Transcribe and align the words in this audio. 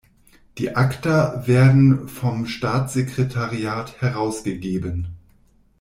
Die 0.57 0.75
Acta 0.75 1.45
werden 1.45 2.07
vom 2.09 2.47
Staatssekretariat 2.47 4.01
herausgegeben. 4.01 5.09